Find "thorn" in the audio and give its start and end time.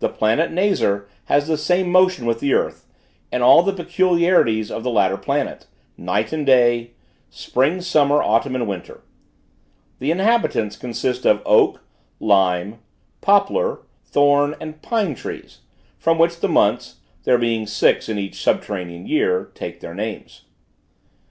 14.04-14.54